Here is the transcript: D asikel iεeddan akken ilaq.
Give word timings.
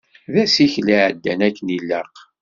D 0.33 0.35
asikel 0.43 0.87
iεeddan 0.95 1.39
akken 1.47 1.67
ilaq. 1.77 2.15